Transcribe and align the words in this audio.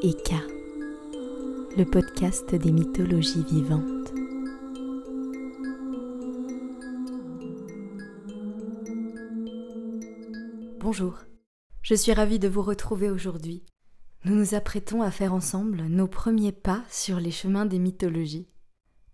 Eka, 0.00 0.36
le 1.76 1.82
podcast 1.84 2.54
des 2.54 2.70
mythologies 2.70 3.42
vivantes. 3.42 4.12
Bonjour, 10.78 11.24
je 11.82 11.96
suis 11.96 12.12
ravie 12.12 12.38
de 12.38 12.46
vous 12.46 12.62
retrouver 12.62 13.10
aujourd'hui. 13.10 13.64
Nous 14.24 14.36
nous 14.36 14.54
apprêtons 14.54 15.02
à 15.02 15.10
faire 15.10 15.34
ensemble 15.34 15.82
nos 15.88 16.06
premiers 16.06 16.52
pas 16.52 16.84
sur 16.88 17.18
les 17.18 17.32
chemins 17.32 17.66
des 17.66 17.80
mythologies. 17.80 18.46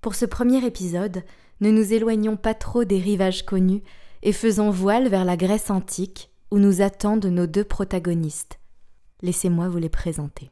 Pour 0.02 0.14
ce 0.14 0.26
premier 0.26 0.66
épisode, 0.66 1.22
ne 1.62 1.70
nous 1.70 1.94
éloignons 1.94 2.36
pas 2.36 2.52
trop 2.52 2.84
des 2.84 2.98
rivages 2.98 3.46
connus 3.46 3.82
et 4.22 4.32
faisons 4.32 4.68
voile 4.68 5.08
vers 5.08 5.24
la 5.24 5.38
Grèce 5.38 5.70
antique 5.70 6.30
où 6.50 6.58
nous 6.58 6.82
attendent 6.82 7.24
nos 7.24 7.46
deux 7.46 7.64
protagonistes. 7.64 8.60
Laissez-moi 9.22 9.70
vous 9.70 9.78
les 9.78 9.88
présenter. 9.88 10.50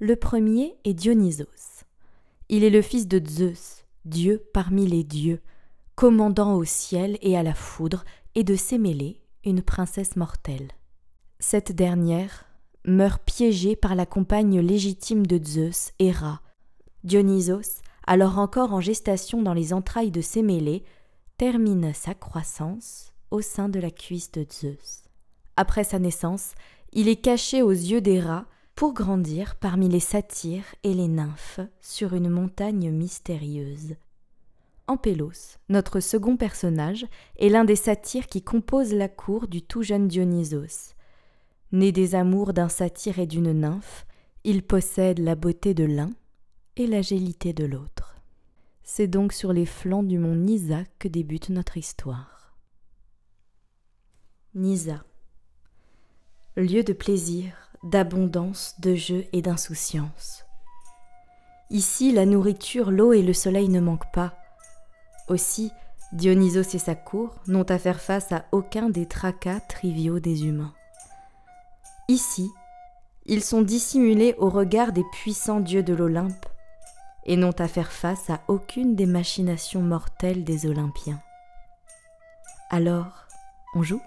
Le 0.00 0.14
premier 0.14 0.76
est 0.84 0.94
Dionysos. 0.94 1.82
Il 2.48 2.62
est 2.62 2.70
le 2.70 2.82
fils 2.82 3.08
de 3.08 3.20
Zeus, 3.26 3.84
dieu 4.04 4.48
parmi 4.52 4.86
les 4.86 5.02
dieux, 5.02 5.40
commandant 5.96 6.54
au 6.54 6.62
ciel 6.62 7.18
et 7.20 7.36
à 7.36 7.42
la 7.42 7.52
foudre, 7.52 8.04
et 8.36 8.44
de 8.44 8.54
Sémélé, 8.54 9.20
une 9.44 9.60
princesse 9.60 10.14
mortelle. 10.14 10.68
Cette 11.40 11.72
dernière 11.72 12.44
meurt 12.84 13.20
piégée 13.24 13.74
par 13.74 13.96
la 13.96 14.06
compagne 14.06 14.60
légitime 14.60 15.26
de 15.26 15.44
Zeus, 15.44 15.90
Héra. 15.98 16.42
Dionysos, 17.02 17.82
alors 18.06 18.38
encore 18.38 18.72
en 18.72 18.80
gestation 18.80 19.42
dans 19.42 19.54
les 19.54 19.72
entrailles 19.72 20.12
de 20.12 20.20
Sémélé, 20.20 20.84
termine 21.38 21.92
sa 21.92 22.14
croissance 22.14 23.12
au 23.32 23.40
sein 23.40 23.68
de 23.68 23.80
la 23.80 23.90
cuisse 23.90 24.30
de 24.30 24.46
Zeus. 24.48 25.02
Après 25.56 25.82
sa 25.82 25.98
naissance, 25.98 26.52
il 26.92 27.08
est 27.08 27.20
caché 27.20 27.62
aux 27.62 27.72
yeux 27.72 28.00
d'Héra 28.00 28.46
pour 28.78 28.94
grandir 28.94 29.56
parmi 29.56 29.88
les 29.88 29.98
satyres 29.98 30.76
et 30.84 30.94
les 30.94 31.08
nymphes 31.08 31.58
sur 31.80 32.14
une 32.14 32.28
montagne 32.28 32.92
mystérieuse. 32.92 33.96
Ampélos, 34.86 35.58
notre 35.68 35.98
second 35.98 36.36
personnage, 36.36 37.04
est 37.40 37.48
l'un 37.48 37.64
des 37.64 37.74
satyres 37.74 38.28
qui 38.28 38.40
composent 38.40 38.94
la 38.94 39.08
cour 39.08 39.48
du 39.48 39.62
tout 39.62 39.82
jeune 39.82 40.06
Dionysos. 40.06 40.94
Né 41.72 41.90
des 41.90 42.14
amours 42.14 42.52
d'un 42.52 42.68
satyre 42.68 43.18
et 43.18 43.26
d'une 43.26 43.52
nymphe, 43.52 44.06
il 44.44 44.62
possède 44.62 45.18
la 45.18 45.34
beauté 45.34 45.74
de 45.74 45.82
l'un 45.82 46.10
et 46.76 46.86
l'agilité 46.86 47.52
de 47.52 47.64
l'autre. 47.64 48.14
C'est 48.84 49.08
donc 49.08 49.32
sur 49.32 49.52
les 49.52 49.66
flancs 49.66 50.04
du 50.04 50.18
mont 50.18 50.36
Nisa 50.36 50.84
que 51.00 51.08
débute 51.08 51.48
notre 51.48 51.78
histoire. 51.78 52.56
Nisa, 54.54 55.02
lieu 56.56 56.84
de 56.84 56.92
plaisir, 56.92 57.67
d'abondance, 57.82 58.74
de 58.78 58.94
jeu 58.94 59.26
et 59.32 59.42
d'insouciance. 59.42 60.44
Ici, 61.70 62.12
la 62.12 62.26
nourriture, 62.26 62.90
l'eau 62.90 63.12
et 63.12 63.22
le 63.22 63.32
soleil 63.32 63.68
ne 63.68 63.80
manquent 63.80 64.12
pas. 64.12 64.34
Aussi, 65.28 65.70
Dionysos 66.12 66.74
et 66.74 66.78
sa 66.78 66.94
cour 66.94 67.34
n'ont 67.46 67.64
à 67.64 67.78
faire 67.78 68.00
face 68.00 68.32
à 68.32 68.46
aucun 68.52 68.88
des 68.88 69.06
tracas 69.06 69.60
triviaux 69.60 70.20
des 70.20 70.46
humains. 70.46 70.72
Ici, 72.08 72.50
ils 73.26 73.44
sont 73.44 73.60
dissimulés 73.60 74.34
au 74.38 74.48
regard 74.48 74.92
des 74.92 75.04
puissants 75.12 75.60
dieux 75.60 75.82
de 75.82 75.92
l'Olympe 75.92 76.46
et 77.26 77.36
n'ont 77.36 77.52
à 77.58 77.68
faire 77.68 77.92
face 77.92 78.30
à 78.30 78.40
aucune 78.48 78.96
des 78.96 79.04
machinations 79.04 79.82
mortelles 79.82 80.44
des 80.44 80.64
Olympiens. 80.64 81.20
Alors, 82.70 83.26
on 83.74 83.82
joue? 83.82 84.00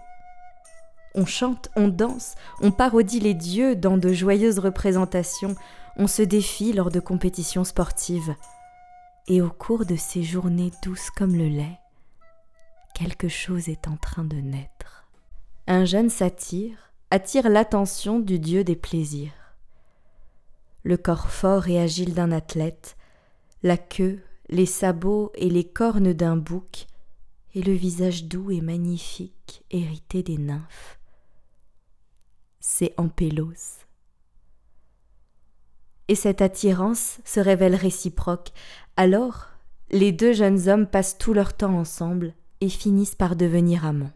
On 1.13 1.25
chante, 1.25 1.69
on 1.75 1.87
danse, 1.87 2.35
on 2.61 2.71
parodie 2.71 3.19
les 3.19 3.33
dieux 3.33 3.75
dans 3.75 3.97
de 3.97 4.13
joyeuses 4.13 4.59
représentations, 4.59 5.55
on 5.97 6.07
se 6.07 6.21
défie 6.21 6.71
lors 6.71 6.89
de 6.89 6.99
compétitions 6.99 7.63
sportives. 7.65 8.33
Et 9.27 9.41
au 9.41 9.49
cours 9.49 9.85
de 9.85 9.95
ces 9.95 10.23
journées 10.23 10.71
douces 10.83 11.09
comme 11.09 11.35
le 11.35 11.47
lait, 11.47 11.79
quelque 12.93 13.27
chose 13.27 13.67
est 13.67 13.87
en 13.87 13.97
train 13.97 14.23
de 14.23 14.37
naître. 14.37 15.05
Un 15.67 15.85
jeune 15.85 16.09
satyre 16.09 16.91
attire 17.11 17.49
l'attention 17.49 18.19
du 18.19 18.39
dieu 18.39 18.63
des 18.63 18.75
plaisirs. 18.75 19.33
Le 20.83 20.97
corps 20.97 21.29
fort 21.29 21.67
et 21.67 21.79
agile 21.79 22.13
d'un 22.13 22.31
athlète, 22.31 22.95
la 23.63 23.77
queue, 23.77 24.23
les 24.49 24.65
sabots 24.65 25.31
et 25.35 25.49
les 25.49 25.65
cornes 25.65 26.13
d'un 26.13 26.37
bouc, 26.37 26.87
et 27.53 27.61
le 27.61 27.73
visage 27.73 28.25
doux 28.25 28.49
et 28.49 28.61
magnifique 28.61 29.63
hérité 29.71 30.23
des 30.23 30.37
nymphes. 30.37 31.00
C'est 32.63 32.93
Ampélos. 32.97 33.79
Et 36.07 36.13
cette 36.13 36.43
attirance 36.43 37.17
se 37.25 37.39
révèle 37.39 37.73
réciproque. 37.73 38.49
Alors, 38.97 39.47
les 39.89 40.11
deux 40.11 40.31
jeunes 40.31 40.69
hommes 40.69 40.85
passent 40.85 41.17
tout 41.17 41.33
leur 41.33 41.57
temps 41.57 41.75
ensemble 41.75 42.35
et 42.61 42.69
finissent 42.69 43.15
par 43.15 43.35
devenir 43.35 43.83
amants. 43.83 44.13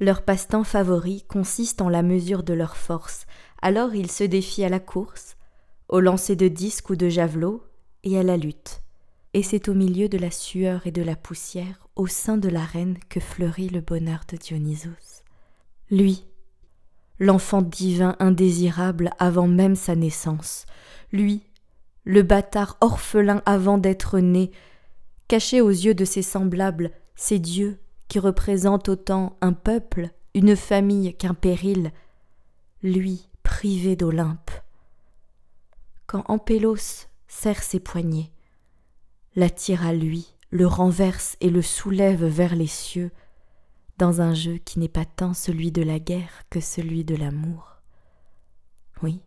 Leur 0.00 0.24
passe-temps 0.24 0.64
favori 0.64 1.22
consiste 1.28 1.80
en 1.80 1.88
la 1.88 2.02
mesure 2.02 2.42
de 2.42 2.54
leur 2.54 2.76
force, 2.76 3.24
alors 3.62 3.94
ils 3.94 4.10
se 4.10 4.24
défient 4.24 4.64
à 4.64 4.68
la 4.68 4.80
course, 4.80 5.36
au 5.88 6.00
lancer 6.00 6.34
de 6.34 6.48
disques 6.48 6.90
ou 6.90 6.96
de 6.96 7.08
javelots, 7.08 7.62
et 8.02 8.18
à 8.18 8.24
la 8.24 8.36
lutte. 8.36 8.82
Et 9.32 9.44
c'est 9.44 9.68
au 9.68 9.74
milieu 9.74 10.08
de 10.08 10.18
la 10.18 10.32
sueur 10.32 10.88
et 10.88 10.92
de 10.92 11.02
la 11.02 11.14
poussière, 11.14 11.88
au 11.94 12.08
sein 12.08 12.36
de 12.36 12.48
l'arène, 12.48 12.98
que 13.08 13.20
fleurit 13.20 13.68
le 13.68 13.80
bonheur 13.80 14.22
de 14.28 14.36
Dionysos. 14.36 15.22
Lui, 15.90 16.27
l'enfant 17.18 17.62
divin 17.62 18.16
indésirable 18.18 19.10
avant 19.18 19.48
même 19.48 19.76
sa 19.76 19.96
naissance, 19.96 20.66
lui, 21.12 21.42
le 22.04 22.22
bâtard 22.22 22.76
orphelin 22.80 23.42
avant 23.44 23.78
d'être 23.78 24.18
né, 24.18 24.50
caché 25.26 25.60
aux 25.60 25.70
yeux 25.70 25.94
de 25.94 26.04
ses 26.04 26.22
semblables, 26.22 26.90
ces 27.16 27.38
dieux 27.38 27.78
qui 28.08 28.18
représentent 28.18 28.88
autant 28.88 29.36
un 29.40 29.52
peuple, 29.52 30.10
une 30.34 30.56
famille 30.56 31.14
qu'un 31.14 31.34
péril, 31.34 31.92
lui 32.82 33.28
privé 33.42 33.96
d'Olympe. 33.96 34.50
Quand 36.06 36.24
Ampélos 36.28 37.06
serre 37.26 37.62
ses 37.62 37.80
poignets, 37.80 38.30
l'attire 39.36 39.84
à 39.84 39.92
lui, 39.92 40.34
le 40.50 40.66
renverse 40.66 41.36
et 41.40 41.50
le 41.50 41.60
soulève 41.60 42.24
vers 42.24 42.56
les 42.56 42.66
cieux, 42.66 43.10
dans 43.98 44.20
un 44.20 44.34
jeu 44.34 44.58
qui 44.58 44.78
n'est 44.78 44.88
pas 44.88 45.04
tant 45.04 45.34
celui 45.34 45.72
de 45.72 45.82
la 45.82 45.98
guerre 45.98 46.44
que 46.50 46.60
celui 46.60 47.04
de 47.04 47.14
l'amour. 47.14 47.76
Oui, 49.02 49.20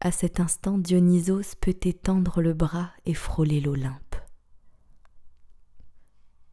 à 0.00 0.10
cet 0.10 0.40
instant 0.40 0.78
Dionysos 0.78 1.54
peut 1.60 1.76
étendre 1.82 2.42
le 2.42 2.54
bras 2.54 2.90
et 3.06 3.14
frôler 3.14 3.60
l'Olympe. 3.60 4.16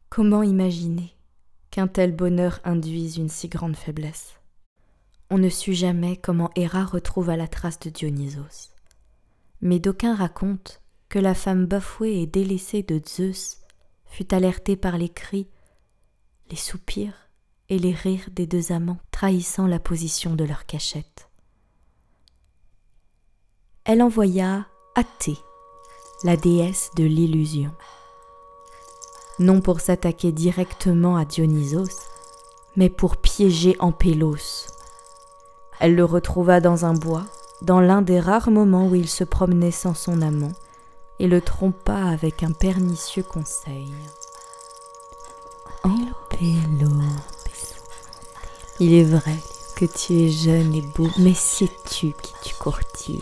Comment 0.08 0.42
imaginer 0.42 1.16
qu'un 1.70 1.88
tel 1.88 2.14
bonheur 2.14 2.60
induise 2.64 3.16
une 3.16 3.28
si 3.28 3.48
grande 3.48 3.76
faiblesse? 3.76 4.34
On 5.30 5.38
ne 5.38 5.48
sut 5.48 5.74
jamais 5.74 6.16
comment 6.16 6.50
Héra 6.56 6.84
retrouva 6.84 7.36
la 7.36 7.48
trace 7.48 7.78
de 7.80 7.90
Dionysos 7.90 8.70
mais 9.60 9.78
d'aucuns 9.78 10.14
racontent 10.14 10.74
que 11.08 11.18
la 11.18 11.34
femme 11.34 11.66
bafouée 11.66 12.22
et 12.22 12.26
délaissée 12.26 12.82
de 12.82 13.00
Zeus 13.06 13.58
fut 14.06 14.32
alertée 14.34 14.76
par 14.76 14.96
les 14.98 15.08
cris, 15.08 15.48
les 16.50 16.56
soupirs 16.56 17.14
et 17.68 17.78
les 17.78 17.92
rires 17.92 18.28
des 18.32 18.46
deux 18.46 18.72
amants 18.72 18.98
trahissant 19.10 19.66
la 19.66 19.78
position 19.78 20.34
de 20.34 20.44
leur 20.44 20.66
cachette. 20.66 21.28
Elle 23.84 24.02
envoya 24.02 24.66
Athée, 24.96 25.38
la 26.24 26.36
déesse 26.36 26.90
de 26.96 27.04
l'illusion, 27.04 27.72
non 29.38 29.60
pour 29.60 29.80
s'attaquer 29.80 30.32
directement 30.32 31.16
à 31.16 31.24
Dionysos, 31.24 32.08
mais 32.76 32.90
pour 32.90 33.16
piéger 33.16 33.76
Ampélos. 33.78 34.66
Elle 35.78 35.94
le 35.94 36.04
retrouva 36.04 36.60
dans 36.60 36.84
un 36.84 36.94
bois 36.94 37.24
dans 37.62 37.80
l'un 37.80 38.02
des 38.02 38.20
rares 38.20 38.50
moments 38.50 38.88
où 38.88 38.94
il 38.94 39.08
se 39.08 39.24
promenait 39.24 39.70
sans 39.70 39.94
son 39.94 40.22
amant, 40.22 40.52
et 41.18 41.28
le 41.28 41.40
trompa 41.40 41.96
avec 41.96 42.42
un 42.42 42.52
pernicieux 42.52 43.22
conseil. 43.22 43.92
Ampélos, 46.40 47.02
il 48.78 48.94
est 48.94 49.04
vrai 49.04 49.36
que 49.76 49.84
tu 49.84 50.14
es 50.22 50.30
jeune 50.30 50.74
et 50.74 50.80
beau, 50.80 51.10
mais 51.18 51.34
sais-tu 51.34 52.14
qui 52.14 52.32
tu 52.42 52.54
courtilles? 52.54 53.20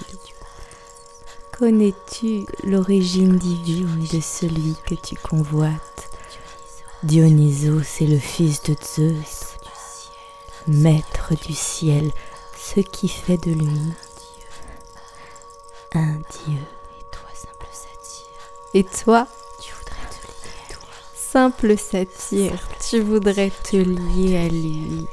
Connais-tu 1.58 2.46
l'origine 2.62 3.36
divine 3.36 4.06
de 4.12 4.20
celui 4.20 4.76
que 4.86 4.94
tu 4.94 5.16
convoites? 5.16 6.10
Dionysos 7.02 8.00
est 8.00 8.06
le 8.06 8.20
fils 8.20 8.62
de 8.62 8.76
Zeus, 8.80 9.56
maître 10.68 11.34
du 11.44 11.54
ciel, 11.54 12.12
ce 12.56 12.78
qui 12.78 13.08
fait 13.08 13.38
de 13.38 13.50
lui 13.50 13.92
un 15.92 16.18
dieu. 16.46 16.60
Et 18.74 18.84
toi, 18.84 19.26
Simple 21.38 21.78
satire, 21.78 22.58
tu 22.80 22.98
voudrais 22.98 23.52
te 23.62 23.76
lier 23.76 24.38
à 24.38 24.48
lui. 24.48 25.06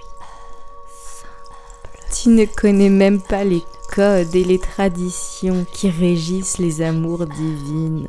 Tu 2.12 2.30
ne 2.30 2.46
connais 2.46 2.90
même 2.90 3.22
pas 3.22 3.44
les 3.44 3.64
codes 3.94 4.34
et 4.34 4.44
les 4.44 4.58
traditions 4.58 5.68
qui 5.72 5.92
régissent 5.92 6.58
les 6.58 6.82
amours 6.82 7.28
divines. 7.28 8.08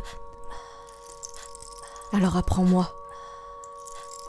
Alors 2.10 2.38
apprends-moi. 2.38 2.90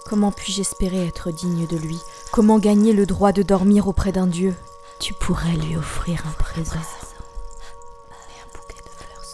Comment 0.05 0.33
puis-je 0.33 0.59
espérer 0.59 1.07
être 1.07 1.31
digne 1.31 1.65
de 1.65 1.77
lui? 1.77 2.01
Comment 2.33 2.59
gagner 2.59 2.91
le 2.91 3.05
droit 3.05 3.31
de 3.31 3.41
dormir 3.41 3.87
auprès 3.87 4.11
d'un 4.11 4.27
dieu? 4.27 4.53
Tu 4.99 5.13
pourrais 5.13 5.55
lui 5.55 5.77
offrir 5.77 6.25
un 6.27 6.43
présent. 6.43 6.75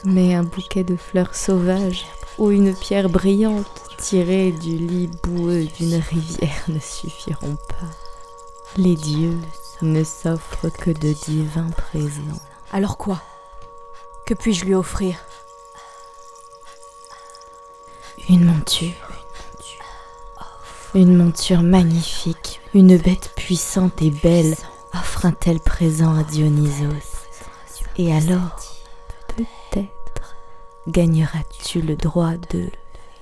Mais 0.05 0.35
un 0.35 0.43
bouquet 0.43 0.83
de 0.83 0.95
fleurs 0.95 1.33
sauvages 1.33 2.05
ou 2.37 2.51
une 2.51 2.75
pierre 2.75 3.09
brillante 3.09 3.82
tirée 4.03 4.51
du 4.51 4.77
lit 4.77 5.09
boueux 5.23 5.63
d'une 5.63 5.95
rivière 5.95 6.63
ne 6.67 6.79
suffiront 6.79 7.55
pas. 7.55 7.87
Les 8.75 8.95
dieux 8.95 9.39
ne 9.81 10.03
s'offrent 10.03 10.69
que 10.69 10.91
de 10.91 11.13
divins 11.13 11.69
présents. 11.69 12.41
Alors 12.73 12.97
quoi? 12.97 13.21
Que 14.25 14.33
puis-je 14.33 14.65
lui 14.65 14.75
offrir? 14.75 15.15
Une 18.27 18.43
monture. 18.43 18.91
Une 20.95 21.15
monture 21.15 21.61
magnifique, 21.63 22.59
une 22.73 22.97
bête 22.97 23.31
puissante 23.37 24.01
et 24.01 24.11
belle 24.11 24.57
offre 24.93 25.25
un 25.25 25.31
tel 25.31 25.61
présent 25.61 26.13
à 26.13 26.23
Dionysos. 26.23 27.23
Et 27.97 28.13
alors, 28.13 28.57
peut-être, 29.29 30.35
gagneras-tu 30.89 31.81
le 31.81 31.95
droit 31.95 32.33
de 32.49 32.69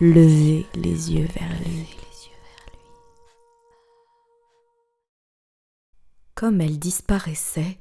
lever 0.02 0.66
les 0.74 1.14
yeux 1.14 1.28
vers 1.36 1.50
lui. 1.64 1.96
Comme 6.34 6.60
elle 6.60 6.80
disparaissait, 6.80 7.78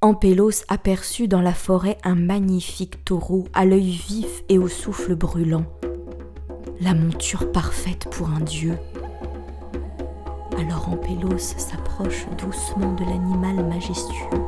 Ampélos 0.00 0.64
aperçut 0.66 1.28
dans 1.28 1.40
la 1.40 1.54
forêt 1.54 1.96
un 2.02 2.16
magnifique 2.16 3.04
taureau 3.04 3.46
à 3.52 3.64
l'œil 3.64 3.92
vif 3.92 4.42
et 4.48 4.58
au 4.58 4.66
souffle 4.66 5.14
brûlant, 5.14 5.64
la 6.80 6.92
monture 6.92 7.52
parfaite 7.52 8.08
pour 8.10 8.30
un 8.30 8.40
dieu. 8.40 8.76
Alors 10.58 10.88
Ampélos 10.88 11.38
s'approche 11.38 12.26
doucement 12.36 12.94
de 12.94 13.04
l'animal 13.04 13.64
majestueux 13.68 14.40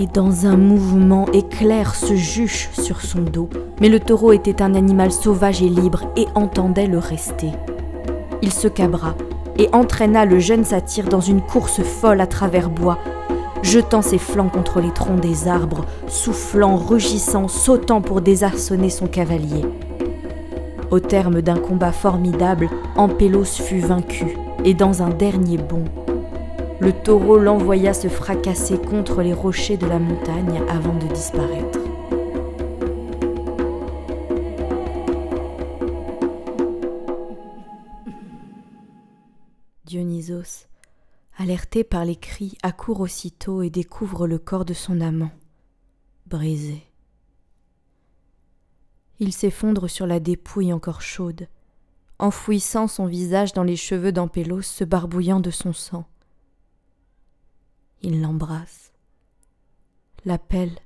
et 0.00 0.06
dans 0.08 0.46
un 0.46 0.56
mouvement 0.56 1.30
éclair 1.30 1.94
se 1.94 2.16
juche 2.16 2.70
sur 2.72 3.00
son 3.02 3.22
dos. 3.22 3.48
Mais 3.80 3.88
le 3.88 4.00
taureau 4.00 4.32
était 4.32 4.62
un 4.62 4.74
animal 4.74 5.12
sauvage 5.12 5.62
et 5.62 5.68
libre 5.68 6.02
et 6.16 6.26
entendait 6.34 6.86
le 6.86 6.98
rester. 6.98 7.50
Il 8.42 8.52
se 8.52 8.68
cabra 8.68 9.14
et 9.58 9.68
entraîna 9.72 10.24
le 10.24 10.38
jeune 10.38 10.64
satyre 10.64 11.08
dans 11.08 11.20
une 11.20 11.40
course 11.40 11.82
folle 11.82 12.20
à 12.20 12.26
travers 12.26 12.70
bois, 12.70 12.98
jetant 13.62 14.02
ses 14.02 14.18
flancs 14.18 14.48
contre 14.48 14.80
les 14.80 14.92
troncs 14.92 15.20
des 15.20 15.48
arbres, 15.48 15.84
soufflant, 16.06 16.76
rugissant, 16.76 17.48
sautant 17.48 18.00
pour 18.00 18.20
désarçonner 18.20 18.90
son 18.90 19.06
cavalier. 19.06 19.64
Au 20.90 21.00
terme 21.00 21.40
d'un 21.40 21.56
combat 21.56 21.92
formidable, 21.92 22.68
Ampélos 22.96 23.44
fut 23.44 23.80
vaincu, 23.80 24.36
et 24.64 24.74
dans 24.74 25.02
un 25.02 25.08
dernier 25.08 25.56
bond, 25.56 25.84
le 26.80 26.92
taureau 26.92 27.38
l'envoya 27.38 27.94
se 27.94 28.08
fracasser 28.08 28.76
contre 28.76 29.22
les 29.22 29.32
rochers 29.32 29.76
de 29.76 29.86
la 29.86 29.98
montagne 29.98 30.60
avant 30.68 30.94
de 30.94 31.12
disparaître. 31.12 31.83
Alerté 41.36 41.84
par 41.84 42.04
les 42.04 42.16
cris, 42.16 42.56
accourt 42.62 43.00
aussitôt 43.00 43.62
et 43.62 43.70
découvre 43.70 44.26
le 44.26 44.38
corps 44.38 44.64
de 44.64 44.74
son 44.74 45.00
amant, 45.00 45.32
brisé. 46.26 46.82
Il 49.18 49.32
s'effondre 49.32 49.88
sur 49.88 50.06
la 50.06 50.20
dépouille 50.20 50.72
encore 50.72 51.02
chaude, 51.02 51.48
enfouissant 52.18 52.86
son 52.86 53.06
visage 53.06 53.52
dans 53.52 53.64
les 53.64 53.76
cheveux 53.76 54.12
d'Ampélos, 54.12 54.62
se 54.62 54.84
barbouillant 54.84 55.40
de 55.40 55.50
son 55.50 55.72
sang. 55.72 56.06
Il 58.02 58.20
l'embrasse, 58.20 58.92
l'appelle, 60.24 60.78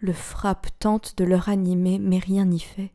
le 0.00 0.12
frappe, 0.12 0.68
tente 0.78 1.18
de 1.18 1.24
le 1.24 1.36
ranimer, 1.36 1.98
mais 1.98 2.18
rien 2.18 2.44
n'y 2.44 2.60
fait. 2.60 2.92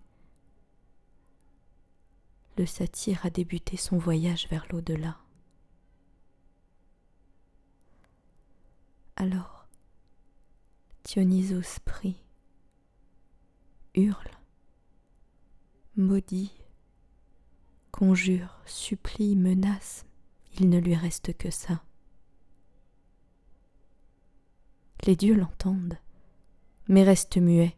Le 2.57 2.65
satyre 2.65 3.25
a 3.25 3.29
débuté 3.29 3.77
son 3.77 3.97
voyage 3.97 4.47
vers 4.49 4.65
l'au-delà. 4.71 5.17
Alors, 9.15 9.67
Dionysos 11.03 11.79
prie, 11.83 12.17
hurle, 13.95 14.31
maudit, 15.95 16.51
conjure, 17.91 18.59
supplie, 18.65 19.35
menace, 19.35 20.05
il 20.59 20.69
ne 20.69 20.79
lui 20.79 20.95
reste 20.95 21.35
que 21.37 21.49
ça. 21.49 21.83
Les 25.05 25.15
dieux 25.15 25.35
l'entendent, 25.35 25.97
mais 26.87 27.03
restent 27.03 27.37
muets, 27.37 27.75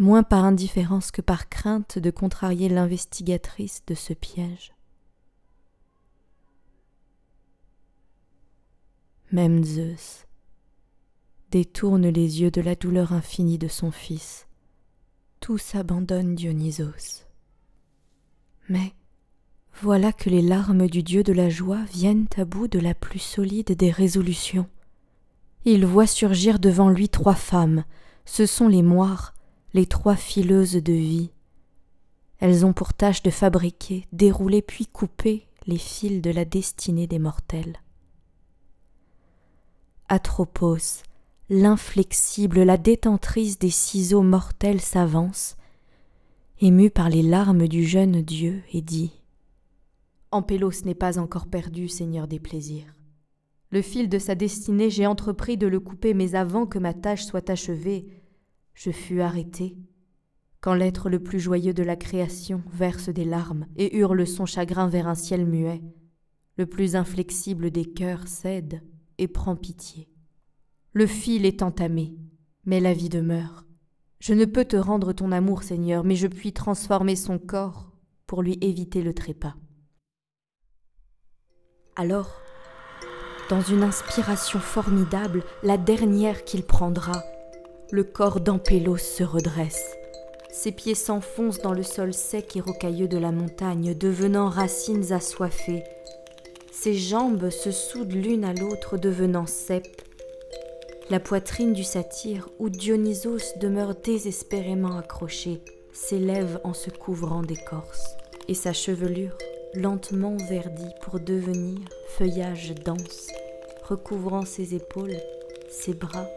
moins 0.00 0.24
par 0.24 0.44
indifférence 0.44 1.12
que 1.12 1.22
par 1.22 1.48
crainte 1.48 2.00
de 2.00 2.10
contrarier 2.10 2.68
l'investigatrice 2.68 3.84
de 3.86 3.94
ce 3.94 4.12
piège. 4.12 4.72
Même 9.30 9.62
Zeus 9.62 10.26
détourne 11.52 12.08
les 12.08 12.40
yeux 12.40 12.50
de 12.50 12.60
la 12.60 12.74
douleur 12.74 13.12
infinie 13.12 13.58
de 13.58 13.68
son 13.68 13.92
fils. 13.92 14.48
Tous 15.38 15.76
abandonnent 15.76 16.34
Dionysos. 16.34 17.26
Mais 18.68 18.92
voilà 19.80 20.12
que 20.12 20.28
les 20.30 20.42
larmes 20.42 20.88
du 20.88 21.04
dieu 21.04 21.22
de 21.22 21.32
la 21.32 21.48
joie 21.48 21.84
viennent 21.92 22.26
à 22.36 22.44
bout 22.44 22.66
de 22.66 22.80
la 22.80 22.94
plus 22.94 23.20
solide 23.20 23.76
des 23.76 23.92
résolutions 23.92 24.68
il 25.64 25.84
voit 25.84 26.06
surgir 26.06 26.58
devant 26.58 26.88
lui 26.88 27.08
trois 27.08 27.34
femmes. 27.34 27.84
Ce 28.24 28.46
sont 28.46 28.68
les 28.68 28.82
moires, 28.82 29.34
les 29.72 29.86
trois 29.86 30.16
fileuses 30.16 30.74
de 30.74 30.92
vie. 30.92 31.30
Elles 32.38 32.64
ont 32.64 32.72
pour 32.72 32.94
tâche 32.94 33.22
de 33.22 33.30
fabriquer, 33.30 34.06
dérouler 34.12 34.62
puis 34.62 34.86
couper 34.86 35.46
les 35.66 35.78
fils 35.78 36.22
de 36.22 36.30
la 36.30 36.44
destinée 36.44 37.06
des 37.06 37.18
mortels. 37.18 37.76
Atropos, 40.08 41.02
l'inflexible, 41.50 42.62
la 42.62 42.76
détentrice 42.76 43.58
des 43.58 43.70
ciseaux 43.70 44.22
mortels 44.22 44.80
s'avance, 44.80 45.56
émue 46.60 46.90
par 46.90 47.08
les 47.08 47.22
larmes 47.22 47.68
du 47.68 47.84
jeune 47.84 48.22
Dieu, 48.22 48.62
et 48.72 48.80
dit 48.80 49.12
Ampélos 50.32 50.84
n'est 50.84 50.94
pas 50.94 51.18
encore 51.18 51.46
perdu, 51.46 51.88
Seigneur 51.88 52.26
des 52.26 52.40
plaisirs. 52.40 52.94
Le 53.70 53.82
fil 53.82 54.08
de 54.08 54.18
sa 54.18 54.34
destinée, 54.34 54.90
j'ai 54.90 55.06
entrepris 55.06 55.56
de 55.56 55.68
le 55.68 55.78
couper, 55.78 56.14
mais 56.14 56.34
avant 56.34 56.66
que 56.66 56.78
ma 56.78 56.92
tâche 56.92 57.24
soit 57.24 57.50
achevée, 57.50 58.06
je 58.80 58.90
fus 58.90 59.20
arrêté. 59.20 59.76
Quand 60.62 60.72
l'être 60.72 61.10
le 61.10 61.22
plus 61.22 61.38
joyeux 61.38 61.74
de 61.74 61.82
la 61.82 61.96
création 61.96 62.62
verse 62.72 63.10
des 63.10 63.26
larmes 63.26 63.66
et 63.76 63.98
hurle 63.98 64.26
son 64.26 64.46
chagrin 64.46 64.88
vers 64.88 65.06
un 65.06 65.14
ciel 65.14 65.44
muet, 65.44 65.82
le 66.56 66.64
plus 66.64 66.96
inflexible 66.96 67.70
des 67.70 67.84
cœurs 67.84 68.26
cède 68.26 68.80
et 69.18 69.28
prend 69.28 69.54
pitié. 69.54 70.08
Le 70.94 71.06
fil 71.06 71.44
est 71.44 71.60
entamé, 71.60 72.14
mais 72.64 72.80
la 72.80 72.94
vie 72.94 73.10
demeure. 73.10 73.66
Je 74.18 74.32
ne 74.32 74.46
peux 74.46 74.64
te 74.64 74.76
rendre 74.76 75.12
ton 75.12 75.30
amour, 75.30 75.62
Seigneur, 75.62 76.02
mais 76.02 76.16
je 76.16 76.26
puis 76.26 76.54
transformer 76.54 77.16
son 77.16 77.38
corps 77.38 77.92
pour 78.26 78.40
lui 78.40 78.56
éviter 78.62 79.02
le 79.02 79.12
trépas. 79.12 79.56
Alors, 81.96 82.40
dans 83.50 83.60
une 83.60 83.82
inspiration 83.82 84.58
formidable, 84.58 85.44
la 85.62 85.76
dernière 85.76 86.44
qu'il 86.44 86.62
prendra, 86.62 87.22
le 87.92 88.04
corps 88.04 88.40
d'Ampélos 88.40 88.98
se 88.98 89.24
redresse. 89.24 89.96
Ses 90.52 90.70
pieds 90.70 90.94
s'enfoncent 90.94 91.60
dans 91.60 91.72
le 91.72 91.82
sol 91.82 92.14
sec 92.14 92.56
et 92.56 92.60
rocailleux 92.60 93.08
de 93.08 93.18
la 93.18 93.32
montagne, 93.32 93.94
devenant 93.94 94.48
racines 94.48 95.12
assoiffées. 95.12 95.82
Ses 96.70 96.94
jambes 96.94 97.50
se 97.50 97.70
soudent 97.70 98.14
l'une 98.14 98.44
à 98.44 98.54
l'autre, 98.54 98.96
devenant 98.96 99.46
cèpes. 99.46 100.02
La 101.08 101.18
poitrine 101.18 101.72
du 101.72 101.82
satyre, 101.82 102.48
où 102.60 102.68
Dionysos 102.68 103.58
demeure 103.60 103.96
désespérément 103.96 104.96
accroché, 104.96 105.60
s'élève 105.92 106.60
en 106.62 106.74
se 106.74 106.90
couvrant 106.90 107.42
d'écorce, 107.42 108.16
et 108.46 108.54
sa 108.54 108.72
chevelure, 108.72 109.36
lentement 109.74 110.36
verdie 110.48 110.94
pour 111.02 111.18
devenir 111.18 111.78
feuillage 112.06 112.72
dense, 112.84 113.28
recouvrant 113.82 114.44
ses 114.44 114.76
épaules, 114.76 115.16
ses 115.68 115.94
bras 115.94 116.28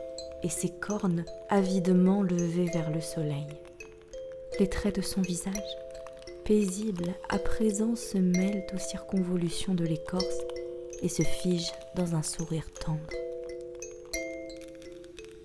et 0.44 0.50
ses 0.50 0.70
cornes 0.70 1.26
avidement 1.50 2.22
levées 2.22 2.70
vers 2.74 2.92
le 2.92 3.02
soleil. 3.02 3.48
Les 4.60 4.70
traits 4.70 4.96
de 4.98 5.02
son 5.02 5.22
visage, 5.22 5.54
paisibles 6.44 7.16
à 7.30 7.40
présent, 7.40 7.96
se 7.96 8.18
mêlent 8.18 8.66
aux 8.74 8.80
circonvolutions 8.80 9.74
de 9.74 9.86
l'écorce 9.86 10.42
et 11.02 11.10
se 11.10 11.24
figent 11.24 11.74
dans 11.96 12.16
un 12.16 12.22
sourire 12.22 12.70
tendre. 12.80 13.00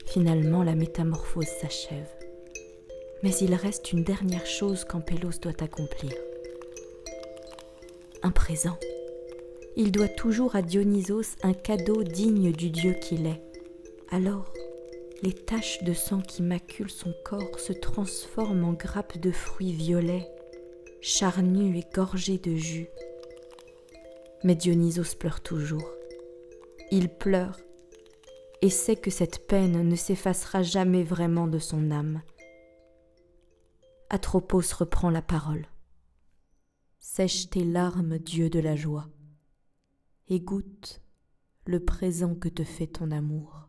Finalement, 0.06 0.62
la 0.62 0.74
métamorphose 0.74 1.46
s'achève. 1.60 2.08
Mais 3.22 3.34
il 3.40 3.54
reste 3.54 3.92
une 3.92 4.04
dernière 4.04 4.46
chose 4.46 4.84
qu'Ampélos 4.84 5.38
doit 5.42 5.62
accomplir. 5.62 6.12
Un 8.22 8.30
présent. 8.30 8.76
Il 9.76 9.92
doit 9.92 10.08
toujours 10.08 10.56
à 10.56 10.62
Dionysos 10.62 11.36
un 11.42 11.52
cadeau 11.52 12.02
digne 12.02 12.52
du 12.52 12.70
dieu 12.70 12.94
qu'il 12.94 13.26
est. 13.26 13.42
Alors, 14.10 14.52
les 15.22 15.32
taches 15.32 15.82
de 15.82 15.92
sang 15.92 16.20
qui 16.20 16.42
maculent 16.42 16.90
son 16.90 17.12
corps 17.24 17.58
se 17.58 17.72
transforment 17.72 18.64
en 18.64 18.72
grappes 18.72 19.18
de 19.18 19.30
fruits 19.30 19.72
violets, 19.72 20.30
charnus 21.00 21.76
et 21.76 21.86
gorgés 21.92 22.38
de 22.38 22.54
jus. 22.54 22.88
Mais 24.44 24.54
Dionysos 24.54 25.16
pleure 25.18 25.40
toujours. 25.40 25.90
Il 26.90 27.08
pleure 27.08 27.58
et 28.62 28.70
sait 28.70 28.96
que 28.96 29.10
cette 29.10 29.46
peine 29.46 29.88
ne 29.88 29.96
s'effacera 29.96 30.62
jamais 30.62 31.02
vraiment 31.02 31.46
de 31.46 31.58
son 31.58 31.90
âme. 31.90 32.22
Atropos 34.10 34.72
reprend 34.72 35.10
la 35.10 35.22
parole. 35.22 35.66
Sèche 36.98 37.50
tes 37.50 37.64
larmes, 37.64 38.18
Dieu 38.18 38.50
de 38.50 38.58
la 38.58 38.76
joie, 38.76 39.08
et 40.28 40.40
goûte 40.40 41.00
le 41.66 41.84
présent 41.84 42.34
que 42.34 42.48
te 42.48 42.64
fait 42.64 42.86
ton 42.86 43.10
amour. 43.10 43.67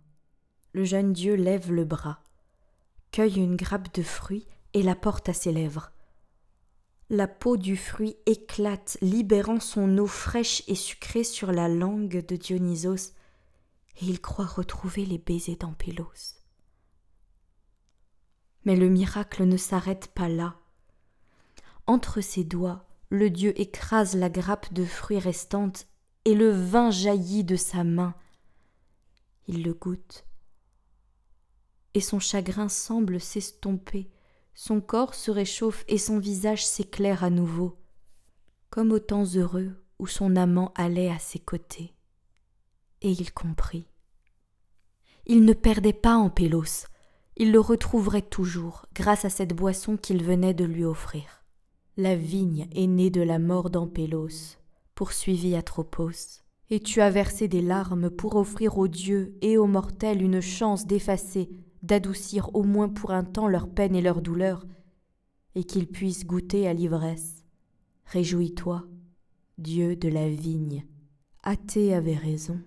Le 0.73 0.83
jeune 0.83 1.13
Dieu 1.13 1.35
lève 1.35 1.71
le 1.71 1.83
bras, 1.83 2.21
cueille 3.11 3.37
une 3.37 3.55
grappe 3.55 3.93
de 3.95 4.03
fruits 4.03 4.47
et 4.73 4.83
la 4.83 4.95
porte 4.95 5.29
à 5.29 5.33
ses 5.33 5.51
lèvres. 5.51 5.91
La 7.09 7.27
peau 7.27 7.57
du 7.57 7.75
fruit 7.75 8.15
éclate, 8.27 8.97
libérant 9.01 9.59
son 9.59 9.97
eau 9.97 10.05
fraîche 10.05 10.61
et 10.67 10.75
sucrée 10.75 11.23
sur 11.23 11.51
la 11.51 11.67
langue 11.67 12.23
de 12.23 12.35
Dionysos, 12.35 13.13
et 14.01 14.05
il 14.05 14.21
croit 14.21 14.45
retrouver 14.45 15.05
les 15.05 15.17
baisers 15.17 15.55
d'Ampélos. 15.55 16.35
Mais 18.63 18.75
le 18.75 18.89
miracle 18.89 19.45
ne 19.45 19.57
s'arrête 19.57 20.11
pas 20.13 20.29
là. 20.29 20.55
Entre 21.87 22.21
ses 22.21 22.43
doigts, 22.43 22.85
le 23.09 23.31
dieu 23.31 23.59
écrase 23.59 24.15
la 24.15 24.29
grappe 24.29 24.71
de 24.71 24.85
fruits 24.85 25.17
restante 25.17 25.87
et 26.25 26.35
le 26.35 26.51
vin 26.51 26.91
jaillit 26.91 27.43
de 27.43 27.55
sa 27.55 27.83
main. 27.83 28.13
Il 29.47 29.63
le 29.63 29.73
goûte, 29.73 30.25
et 31.93 32.01
son 32.01 32.19
chagrin 32.19 32.69
semble 32.69 33.19
s'estomper, 33.19 34.09
son 34.53 34.81
corps 34.81 35.15
se 35.15 35.31
réchauffe 35.31 35.85
et 35.87 35.97
son 35.97 36.19
visage 36.19 36.65
s'éclaire 36.65 37.23
à 37.23 37.29
nouveau, 37.29 37.77
comme 38.69 38.91
aux 38.91 38.99
temps 38.99 39.25
heureux 39.25 39.71
où 39.99 40.07
son 40.07 40.35
amant 40.35 40.71
allait 40.75 41.09
à 41.09 41.19
ses 41.19 41.39
côtés. 41.39 41.93
Et 43.01 43.11
il 43.11 43.33
comprit. 43.33 43.85
Il 45.25 45.45
ne 45.45 45.53
perdait 45.53 45.93
pas 45.93 46.15
en 46.15 46.29
Pélos, 46.29 46.87
il 47.37 47.51
le 47.51 47.59
retrouverait 47.59 48.21
toujours 48.21 48.85
grâce 48.93 49.25
à 49.25 49.29
cette 49.29 49.55
boisson 49.55 49.95
qu'il 49.95 50.23
venait 50.23 50.53
de 50.53 50.65
lui 50.65 50.83
offrir. 50.83 51.43
La 51.95 52.15
vigne 52.15 52.67
est 52.73 52.87
née 52.87 53.09
de 53.09 53.21
la 53.21 53.39
mort 53.39 53.69
d'Ampélos, 53.69 54.57
poursuivit 54.95 55.55
Atropos, 55.55 56.41
et 56.69 56.81
tu 56.81 57.01
as 57.01 57.09
versé 57.09 57.47
des 57.47 57.61
larmes 57.61 58.09
pour 58.09 58.35
offrir 58.35 58.77
aux 58.77 58.87
dieux 58.87 59.37
et 59.41 59.57
aux 59.57 59.67
mortels 59.67 60.21
une 60.21 60.41
chance 60.41 60.85
d'effacer, 60.85 61.49
d'adoucir 61.83 62.53
au 62.55 62.63
moins 62.63 62.89
pour 62.89 63.11
un 63.11 63.23
temps 63.23 63.47
leur 63.47 63.69
peine 63.69 63.95
et 63.95 64.01
leur 64.01 64.21
douleur, 64.21 64.65
et 65.55 65.63
qu'ils 65.63 65.87
puissent 65.87 66.25
goûter 66.25 66.67
à 66.67 66.73
l'ivresse. 66.73 67.43
Réjouis-toi, 68.05 68.85
Dieu 69.57 69.95
de 69.95 70.09
la 70.09 70.29
vigne. 70.29 70.85
Athée 71.43 71.93
avait 71.93 72.15
raison. 72.15 72.59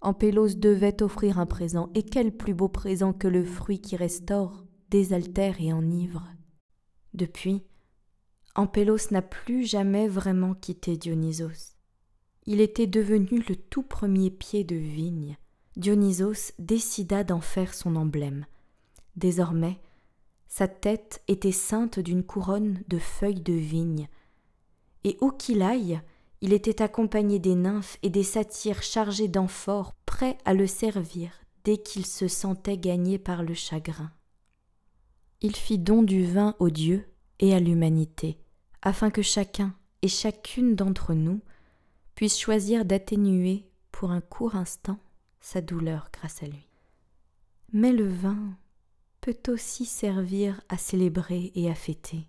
Ampélos 0.00 0.54
devait 0.54 1.02
offrir 1.02 1.38
un 1.38 1.46
présent, 1.46 1.90
et 1.94 2.02
quel 2.02 2.36
plus 2.36 2.54
beau 2.54 2.68
présent 2.68 3.12
que 3.12 3.28
le 3.28 3.44
fruit 3.44 3.80
qui 3.80 3.96
restaure, 3.96 4.64
désaltère 4.88 5.60
et 5.60 5.72
enivre. 5.72 6.26
Depuis, 7.12 7.64
Ampélos 8.54 9.10
n'a 9.10 9.22
plus 9.22 9.64
jamais 9.64 10.08
vraiment 10.08 10.54
quitté 10.54 10.96
Dionysos. 10.96 11.76
Il 12.46 12.60
était 12.60 12.86
devenu 12.86 13.44
le 13.48 13.56
tout 13.56 13.82
premier 13.82 14.30
pied 14.30 14.64
de 14.64 14.76
vigne. 14.76 15.36
Dionysos 15.76 16.52
décida 16.58 17.24
d'en 17.24 17.40
faire 17.40 17.74
son 17.74 17.96
emblème. 17.96 18.46
Désormais, 19.16 19.80
sa 20.48 20.66
tête 20.66 21.22
était 21.28 21.52
ceinte 21.52 22.00
d'une 22.00 22.24
couronne 22.24 22.82
de 22.88 22.98
feuilles 22.98 23.40
de 23.40 23.52
vigne, 23.52 24.08
et 25.04 25.16
où 25.20 25.30
qu'il 25.30 25.62
aille, 25.62 26.00
il 26.40 26.52
était 26.52 26.82
accompagné 26.82 27.38
des 27.38 27.54
nymphes 27.54 27.98
et 28.02 28.10
des 28.10 28.24
satyres 28.24 28.82
chargés 28.82 29.28
d'amphores, 29.28 29.94
prêts 30.06 30.38
à 30.44 30.54
le 30.54 30.66
servir 30.66 31.30
dès 31.64 31.78
qu'il 31.78 32.06
se 32.06 32.28
sentait 32.28 32.78
gagné 32.78 33.18
par 33.18 33.42
le 33.42 33.54
chagrin. 33.54 34.10
Il 35.40 35.54
fit 35.54 35.78
don 35.78 36.02
du 36.02 36.24
vin 36.24 36.54
aux 36.58 36.70
dieux 36.70 37.06
et 37.38 37.54
à 37.54 37.60
l'humanité, 37.60 38.38
afin 38.82 39.10
que 39.10 39.22
chacun 39.22 39.74
et 40.02 40.08
chacune 40.08 40.74
d'entre 40.74 41.14
nous 41.14 41.40
puisse 42.14 42.38
choisir 42.38 42.84
d'atténuer 42.84 43.66
pour 43.92 44.10
un 44.10 44.20
court 44.20 44.56
instant 44.56 44.98
sa 45.40 45.60
douleur 45.60 46.10
grâce 46.12 46.42
à 46.42 46.46
lui. 46.46 46.68
Mais 47.72 47.92
le 47.92 48.08
vin 48.08 48.56
peut 49.20 49.40
aussi 49.48 49.84
servir 49.84 50.60
à 50.68 50.76
célébrer 50.76 51.52
et 51.54 51.70
à 51.70 51.74
fêter. 51.74 52.26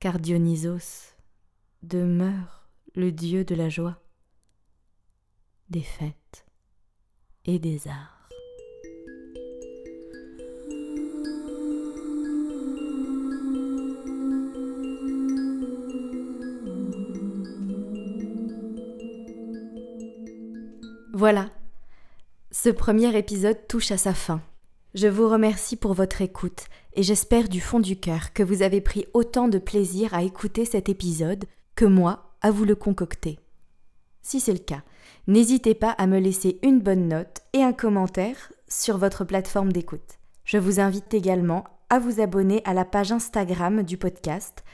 Car 0.00 0.18
Dionysos 0.18 1.14
demeure 1.82 2.68
le 2.94 3.12
Dieu 3.12 3.44
de 3.44 3.54
la 3.54 3.68
joie, 3.68 4.02
des 5.68 5.82
fêtes 5.82 6.46
et 7.44 7.58
des 7.58 7.88
arts. 7.88 8.15
Voilà, 21.18 21.48
ce 22.50 22.68
premier 22.68 23.16
épisode 23.16 23.66
touche 23.68 23.90
à 23.90 23.96
sa 23.96 24.12
fin. 24.12 24.42
Je 24.92 25.08
vous 25.08 25.30
remercie 25.30 25.76
pour 25.76 25.94
votre 25.94 26.20
écoute 26.20 26.66
et 26.92 27.02
j'espère 27.02 27.48
du 27.48 27.62
fond 27.62 27.80
du 27.80 27.98
cœur 27.98 28.34
que 28.34 28.42
vous 28.42 28.60
avez 28.60 28.82
pris 28.82 29.06
autant 29.14 29.48
de 29.48 29.56
plaisir 29.56 30.12
à 30.12 30.24
écouter 30.24 30.66
cet 30.66 30.90
épisode 30.90 31.46
que 31.74 31.86
moi 31.86 32.34
à 32.42 32.50
vous 32.50 32.66
le 32.66 32.74
concocter. 32.74 33.38
Si 34.20 34.40
c'est 34.40 34.52
le 34.52 34.58
cas, 34.58 34.82
n'hésitez 35.26 35.74
pas 35.74 35.92
à 35.92 36.06
me 36.06 36.18
laisser 36.18 36.58
une 36.62 36.80
bonne 36.80 37.08
note 37.08 37.40
et 37.54 37.62
un 37.62 37.72
commentaire 37.72 38.52
sur 38.68 38.98
votre 38.98 39.24
plateforme 39.24 39.72
d'écoute. 39.72 40.18
Je 40.44 40.58
vous 40.58 40.80
invite 40.80 41.14
également 41.14 41.64
à 41.88 41.98
vous 41.98 42.20
abonner 42.20 42.60
à 42.66 42.74
la 42.74 42.84
page 42.84 43.10
Instagram 43.10 43.84
du 43.84 43.96
podcast 43.96 44.64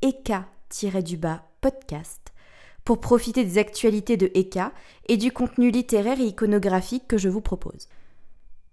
eka-podcast 0.00 2.23
pour 2.84 3.00
profiter 3.00 3.44
des 3.44 3.58
actualités 3.58 4.16
de 4.16 4.30
Eka 4.34 4.72
et 5.08 5.16
du 5.16 5.32
contenu 5.32 5.70
littéraire 5.70 6.20
et 6.20 6.26
iconographique 6.26 7.08
que 7.08 7.18
je 7.18 7.28
vous 7.28 7.40
propose. 7.40 7.88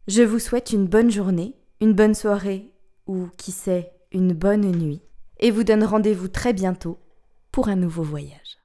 Je 0.08 0.24
vous 0.24 0.40
souhaite 0.40 0.72
une 0.72 0.88
bonne 0.88 1.12
journée, 1.12 1.56
une 1.80 1.94
bonne 1.94 2.16
soirée 2.16 2.72
ou 3.08 3.28
qui 3.38 3.52
sait, 3.52 3.92
une 4.12 4.34
bonne 4.34 4.70
nuit 4.72 5.02
et 5.40 5.52
vous 5.52 5.64
donne 5.64 5.84
rendez-vous 5.84 6.28
très 6.28 6.54
bientôt 6.54 7.00
pour 7.52 7.68
un 7.68 7.76
nouveau 7.76 8.04
voyage. 8.04 8.61